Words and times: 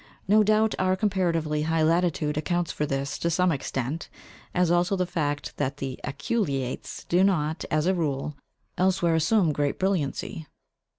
No 0.27 0.41
doubt 0.43 0.73
our 0.79 0.95
comparatively 0.95 1.61
high 1.61 1.83
latitude 1.83 2.35
accounts 2.35 2.71
for 2.71 2.87
this 2.87 3.19
to 3.19 3.29
some 3.29 3.51
extent, 3.51 4.09
as 4.51 4.71
also 4.71 4.95
the 4.95 5.05
fact 5.05 5.55
that 5.57 5.77
the 5.77 5.99
aculeates 6.03 7.07
do 7.07 7.23
not, 7.23 7.65
as 7.69 7.85
a 7.85 7.93
rule, 7.93 8.33
elsewhere 8.79 9.13
assume 9.13 9.51
great 9.53 9.77
brilliancy. 9.77 10.47